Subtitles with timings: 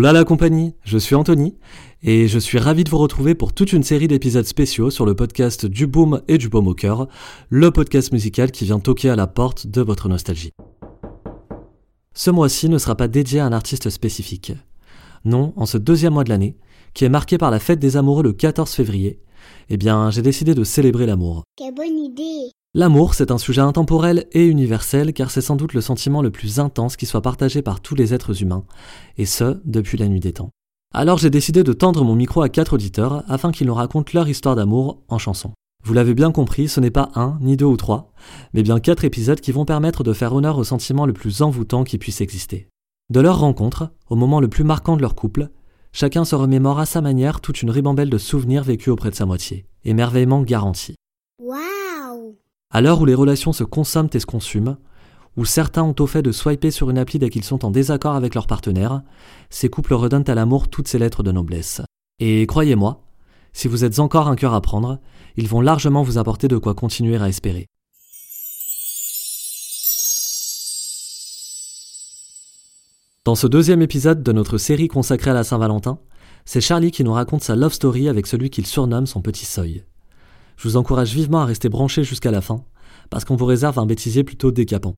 [0.00, 1.58] Hola la compagnie, je suis Anthony
[2.02, 5.14] et je suis ravi de vous retrouver pour toute une série d'épisodes spéciaux sur le
[5.14, 7.06] podcast du boom et du baume au cœur,
[7.50, 10.54] le podcast musical qui vient toquer à la porte de votre nostalgie.
[12.14, 14.54] Ce mois-ci ne sera pas dédié à un artiste spécifique.
[15.26, 16.56] Non, en ce deuxième mois de l'année,
[16.94, 19.20] qui est marqué par la fête des amoureux le 14 février,
[19.68, 21.42] eh bien j'ai décidé de célébrer l'amour.
[21.58, 25.80] Quelle bonne idée L'amour, c'est un sujet intemporel et universel car c'est sans doute le
[25.80, 28.62] sentiment le plus intense qui soit partagé par tous les êtres humains,
[29.18, 30.50] et ce, depuis la nuit des temps.
[30.94, 34.28] Alors j'ai décidé de tendre mon micro à quatre auditeurs afin qu'ils nous racontent leur
[34.28, 35.50] histoire d'amour en chanson.
[35.82, 38.12] Vous l'avez bien compris, ce n'est pas un, ni deux ou trois,
[38.54, 41.82] mais bien quatre épisodes qui vont permettre de faire honneur au sentiment le plus envoûtant
[41.82, 42.68] qui puisse exister.
[43.10, 45.48] De leur rencontre, au moment le plus marquant de leur couple,
[45.90, 49.26] chacun se remémore à sa manière toute une ribambelle de souvenirs vécus auprès de sa
[49.26, 50.94] moitié, émerveillement garanti.
[52.72, 54.76] À l'heure où les relations se consomment et se consument,
[55.36, 58.14] où certains ont au fait de swiper sur une appli dès qu'ils sont en désaccord
[58.14, 59.02] avec leur partenaire,
[59.48, 61.82] ces couples redonnent à l'amour toutes ces lettres de noblesse.
[62.20, 63.02] Et croyez-moi,
[63.52, 65.00] si vous êtes encore un cœur à prendre,
[65.36, 67.66] ils vont largement vous apporter de quoi continuer à espérer.
[73.24, 75.98] Dans ce deuxième épisode de notre série consacrée à la Saint-Valentin,
[76.44, 79.84] c'est Charlie qui nous raconte sa love story avec celui qu'il surnomme son petit seuil.
[80.60, 82.66] Je vous encourage vivement à rester branché jusqu'à la fin,
[83.08, 84.94] parce qu'on vous réserve un bêtisier plutôt décapant.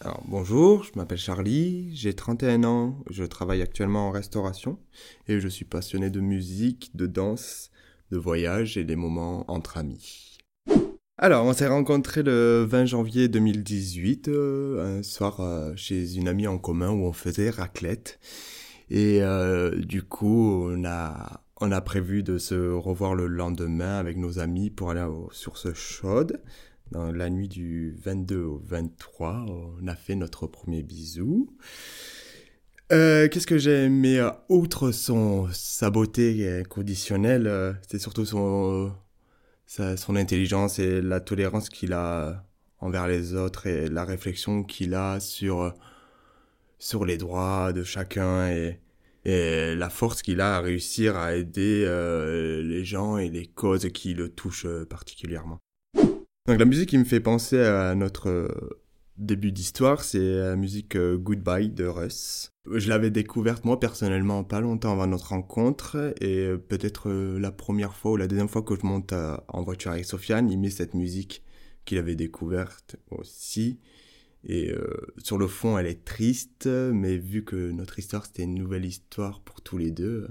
[0.00, 4.80] Alors, bonjour, je m'appelle Charlie, j'ai 31 ans, je travaille actuellement en restauration
[5.28, 7.70] et je suis passionné de musique, de danse,
[8.10, 10.38] de voyage et des moments entre amis.
[11.18, 16.48] Alors, on s'est rencontrés le 20 janvier 2018, euh, un soir euh, chez une amie
[16.48, 18.18] en commun où on faisait raclette.
[18.90, 24.16] Et euh, du coup, on a, on a prévu de se revoir le lendemain avec
[24.16, 26.40] nos amis pour aller au- sur ce chaude.
[26.90, 31.50] Dans la nuit du 22 au 23, on a fait notre premier bisou.
[32.92, 38.92] Euh, Qu'est-ce que j'ai aimé euh, outre son sa beauté inconditionnelle, euh, c'est surtout son
[39.66, 42.46] son intelligence et la tolérance qu'il a
[42.80, 45.70] envers les autres et la réflexion qu'il a sur euh,
[46.78, 48.78] sur les droits de chacun et
[49.24, 54.14] la force qu'il a à réussir à aider euh, les gens et les causes qui
[54.14, 55.58] le touchent euh, particulièrement.
[56.46, 58.48] Donc la musique qui me fait penser à notre euh,
[59.18, 62.52] début d'histoire, c'est la musique Goodbye de Russ.
[62.72, 68.12] Je l'avais découverte moi personnellement pas longtemps avant notre rencontre et peut-être la première fois
[68.12, 71.42] ou la deuxième fois que je monte en voiture avec Sofiane, il met cette musique
[71.84, 73.78] qu'il avait découverte aussi.
[74.48, 78.54] Et euh, sur le fond, elle est triste, mais vu que notre histoire c'était une
[78.54, 80.28] nouvelle histoire pour tous les deux,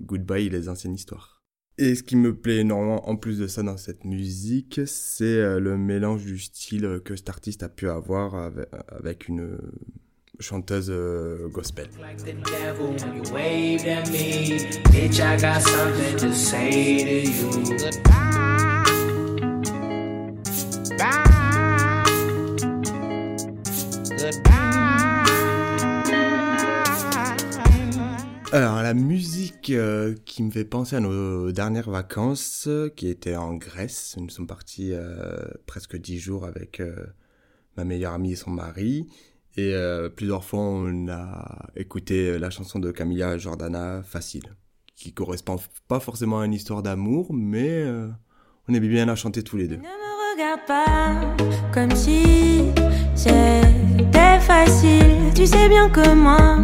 [0.00, 1.42] Goodbye les anciennes histoires.
[1.76, 5.58] Et ce qui me plaît énormément en plus de ça dans cette musique, c'est euh,
[5.58, 8.34] le mélange du style que cet artiste a pu avoir
[8.88, 9.58] avec, une
[10.38, 11.88] chanteuse euh, gospel.
[28.54, 33.34] Alors la musique euh, qui me fait penser à nos dernières vacances, euh, qui étaient
[33.34, 34.14] en Grèce.
[34.16, 36.80] Nous sommes partis euh, presque dix jours avec
[37.76, 39.08] ma meilleure amie et son mari.
[39.56, 39.74] Et
[40.14, 44.54] plusieurs fois, on a écouté la chanson de Camilla Jordana, Facile,
[44.94, 45.56] qui correspond
[45.88, 47.84] pas forcément à une histoire d'amour, mais
[48.68, 49.76] on aimait bien la chanter tous les deux.
[49.76, 51.36] Ne me regarde pas
[51.72, 52.66] comme si
[53.16, 55.32] c'était facile.
[55.34, 56.58] Tu sais bien que moi,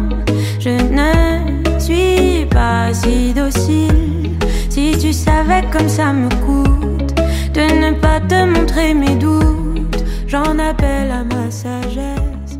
[0.59, 4.37] je ne suis pas si docile.
[4.69, 7.15] Si tu savais comme ça me coûte
[7.53, 12.59] de ne pas te montrer mes doutes, j'en appelle à ma sagesse.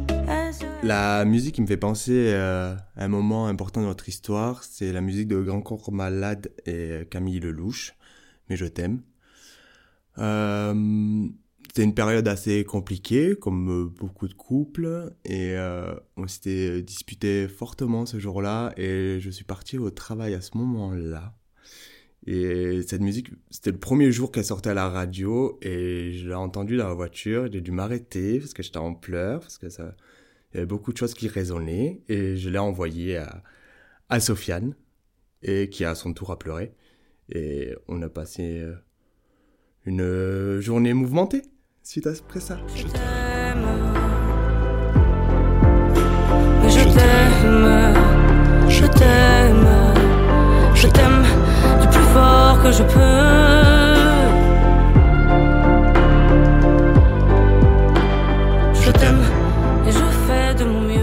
[0.84, 4.92] La musique qui me fait penser euh, à un moment important de notre histoire, c'est
[4.92, 7.94] la musique de Grand Corps Malade et Camille Lelouch,
[8.50, 9.02] Mais je t'aime.
[10.18, 11.28] Euh,
[11.72, 17.48] c'était une période assez compliquée, comme euh, beaucoup de couples, et euh, on s'était disputé
[17.48, 21.34] fortement ce jour-là, et je suis parti au travail à ce moment-là.
[22.28, 26.34] Et cette musique, c'était le premier jour qu'elle sortait à la radio, et je l'ai
[26.34, 29.96] entendue dans la voiture, j'ai dû m'arrêter, parce que j'étais en pleurs, parce que ça...
[30.54, 33.44] Il y avait beaucoup de choses qui résonnaient, et je l'ai envoyé à,
[34.10, 34.76] à Sofiane,
[35.42, 36.74] et qui a à son tour à pleurer.
[37.30, 38.76] Et on a passé euh,
[39.86, 41.44] une journée mouvementée
[41.84, 42.58] suite après ça.
[42.76, 43.68] Je t'aime.
[46.68, 47.94] Je t'aime.
[48.70, 49.68] Je t'aime.
[50.74, 51.24] Je t'aime
[51.82, 53.92] du plus fort que je peux.
[58.82, 59.22] Je t'aime
[59.88, 61.02] et je fais de mon mieux.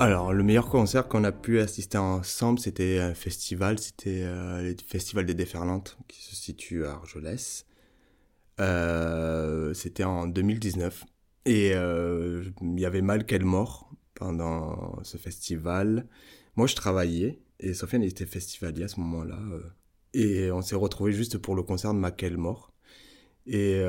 [0.00, 4.74] Alors, le meilleur concert qu'on a pu assister ensemble, c'était un festival, c'était euh, le
[4.86, 7.64] Festival des Déferlantes qui se situe à Argelès.
[8.60, 11.04] Euh, c'était en 2019.
[11.44, 16.06] Et euh, il y avait Mal qu'elle mort pendant ce festival.
[16.56, 19.38] Moi, je travaillais, et Sofiane était festivalier à ce moment-là.
[19.52, 19.62] euh,
[20.14, 22.72] et on s'est retrouvés juste pour le concert de Maquel mort.
[23.46, 23.82] Et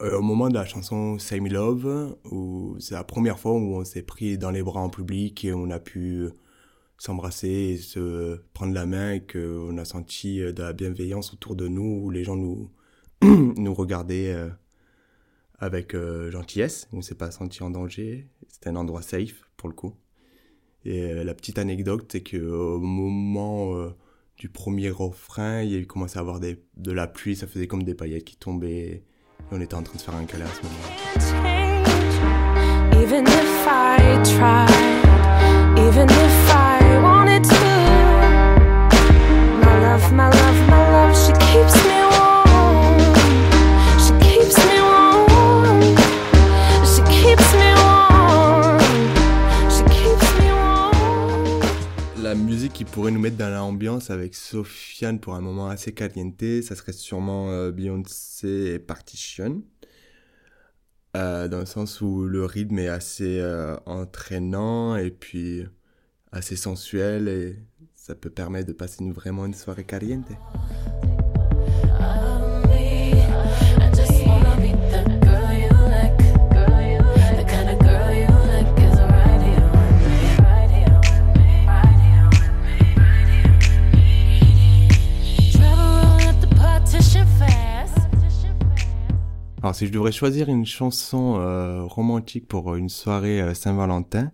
[0.00, 3.84] au moment de la chanson Say Me Love, où c'est la première fois où on
[3.84, 6.30] s'est pris dans les bras en public et on a pu
[6.98, 11.68] s'embrasser et se prendre la main et qu'on a senti de la bienveillance autour de
[11.68, 12.70] nous, où les gens nous,
[13.22, 14.48] nous regardaient euh,
[15.58, 19.74] avec euh, gentillesse, on s'est pas senti en danger, c'était un endroit safe pour le
[19.74, 19.94] coup.
[20.84, 23.90] Et euh, la petite anecdote, c'est qu'au moment euh,
[24.36, 28.24] du premier refrain, il commencé à avoir de la pluie, ça faisait comme des paillettes
[28.24, 28.88] qui tombaient.
[28.88, 29.02] Et
[29.50, 30.90] on était en train de faire un câlin à ce moment-là.
[52.36, 56.74] Musique qui pourrait nous mettre dans l'ambiance avec Sofiane pour un moment assez caliente, ça
[56.74, 59.62] serait sûrement euh, Beyoncé et Partition.
[61.16, 65.64] Euh, dans le sens où le rythme est assez euh, entraînant et puis
[66.30, 67.56] assez sensuel et
[67.94, 70.26] ça peut permettre de passer une, vraiment une soirée caliente.
[89.76, 94.32] Si je devrais choisir une chanson euh, romantique pour une soirée euh, Saint-Valentin,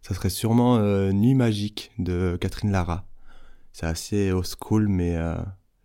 [0.00, 3.04] ça serait sûrement euh, Nuit magique de Catherine Lara.
[3.72, 5.34] C'est assez old school, mais euh,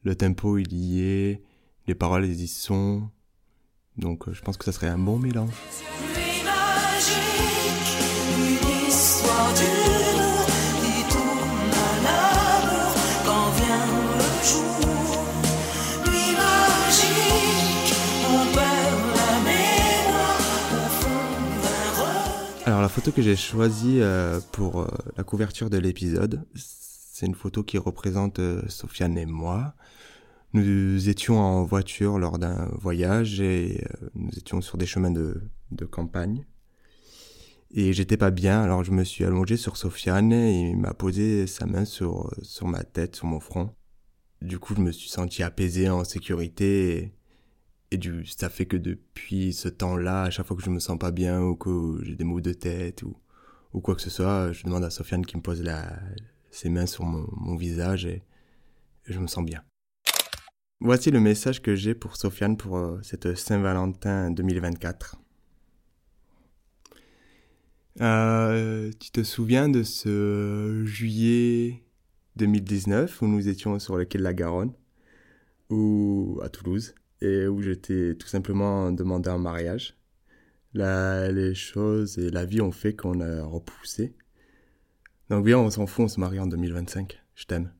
[0.04, 1.42] le tempo il y est,
[1.88, 3.10] les paroles elles y sont.
[3.98, 5.50] Donc euh, je pense que ça serait un bon mélange.
[22.95, 24.88] Photo que j'ai choisie euh, pour euh,
[25.18, 29.74] la couverture de l'épisode, c'est une photo qui représente euh, Sofiane et moi.
[30.53, 33.83] Nous étions en voiture lors d'un voyage et
[34.13, 35.42] nous étions sur des chemins de,
[35.92, 36.45] campagne.
[37.69, 41.47] Et j'étais pas bien, alors je me suis allongé sur Sofiane et il m'a posé
[41.47, 43.75] sa main sur, sur ma tête, sur mon front.
[44.42, 47.12] Du coup, je me suis senti apaisé, en sécurité.
[47.95, 51.12] Et ça fait que depuis ce temps-là, à chaque fois que je me sens pas
[51.12, 53.15] bien ou que j'ai des maux de tête ou,
[53.74, 55.63] ou quoi que ce soit, je demande à Sofiane qui me pose
[56.51, 58.24] ses mains sur mon, visage et,
[59.07, 59.63] et je me sens bien.
[60.81, 65.18] Voici le message que j'ai pour Sofiane pour euh, cette Saint-Valentin 2024.
[68.02, 71.83] Euh, tu te souviens de ce juillet
[72.35, 74.73] 2019 où nous étions sur le quai de la Garonne
[75.69, 76.94] ou à Toulouse?
[77.22, 79.98] Et où je t'ai tout simplement demandé en mariage.
[80.74, 84.14] Là, les choses et la vie ont fait qu'on a repoussé.
[85.30, 87.19] Donc bien, on s'en fout, on se marie en 2025.
[87.36, 87.72] Je t'aime.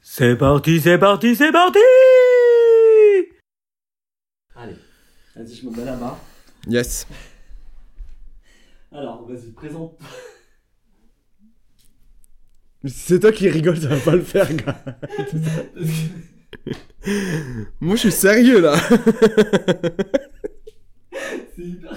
[0.00, 1.78] C'est parti, c'est parti, c'est parti
[4.56, 4.76] Allez,
[5.36, 6.18] vas-y, je me mets là-bas.
[6.66, 7.06] Yes.
[8.92, 9.98] Alors, vas-y, présente.
[12.86, 14.82] C'est toi qui rigole, ça va pas le faire, gars.
[17.80, 18.76] Moi, je suis sérieux là.
[21.56, 21.96] C'est hyper.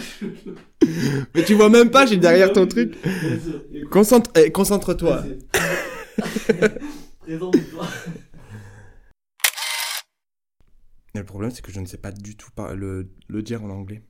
[1.33, 2.95] Mais tu vois même pas, j'ai derrière ton truc.
[3.89, 5.23] Concentre, eh, concentre-toi.
[7.21, 7.87] Présente-toi.
[11.13, 13.63] Mais le problème, c'est que je ne sais pas du tout par- le, le dire
[13.63, 14.01] en anglais.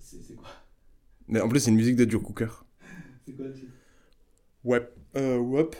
[0.00, 0.48] C'est c'est quoi?
[1.28, 2.48] Mais en plus, c'est une musique de Joe Cooker.
[3.26, 3.72] C'est quoi le titre?
[4.64, 5.76] Wep, euh, wep,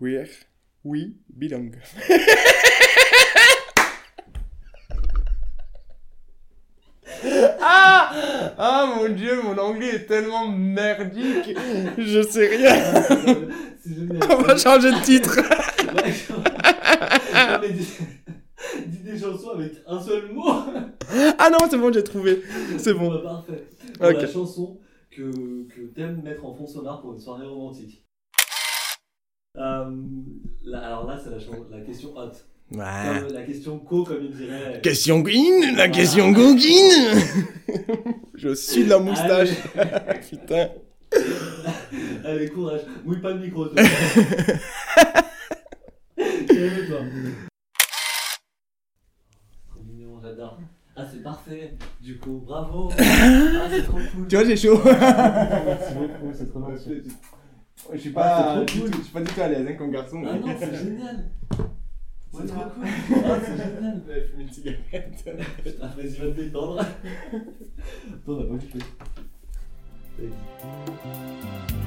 [0.00, 0.26] where,
[0.84, 1.72] we belong.
[8.58, 11.56] Ah Ah mon dieu, mon anglais est tellement merdique,
[11.98, 12.74] je sais rien.
[13.80, 14.20] C'est génial.
[14.30, 15.36] On va changer de titre.
[16.30, 17.88] Non, mais dis,
[19.04, 20.44] des chansons avec un seul mot.
[21.38, 22.42] Ah non, c'est bon, j'ai trouvé.
[22.78, 23.22] C'est bon.
[23.22, 23.66] Parfait.
[23.98, 24.22] Pour Ok.
[24.22, 24.78] La chanson
[25.10, 25.22] que,
[25.68, 28.04] que t'aimes mettre en fond sonore pour une soirée romantique.
[29.56, 29.90] Euh,
[30.64, 31.38] là, alors là, c'est la,
[31.78, 32.32] la question hot.
[32.72, 33.20] Ouais.
[33.24, 34.80] Comme la question co, comme il dirait.
[34.82, 37.20] Question guine, la question goguine.
[38.34, 39.50] je suis de la moustache.
[40.30, 40.68] Putain.
[42.24, 42.80] Allez, courage.
[43.04, 43.82] Mouille pas le micro, toi.
[46.16, 46.98] Calme-toi.
[49.70, 50.58] Trop mignon, j'adore.
[50.96, 51.74] Ah, c'est parfait.
[52.00, 52.90] Du coup, bravo.
[52.98, 54.26] Ah, c'est trop cool.
[54.28, 54.80] Tu vois, j'ai chaud.
[54.84, 57.02] Merci beaucoup, c'est trop gentil.
[57.92, 58.90] Je suis Ah, pas, c'est trop cool.
[58.96, 60.22] je suis pas du tout à l'aise hein, comme garçon.
[60.28, 61.30] Ah non, c'est génial.
[62.36, 62.84] C'est trop cool.
[63.24, 64.02] Ah, c'est génial.
[64.06, 65.24] Ouais, fume une cigarette.
[65.64, 66.84] Putain, vas-y, va te détendre.
[68.24, 68.54] Toi, on a pas.
[70.18, 71.85] Vas-y.